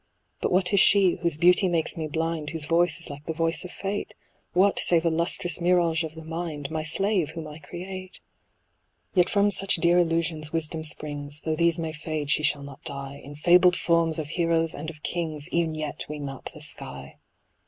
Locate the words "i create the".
7.47-9.21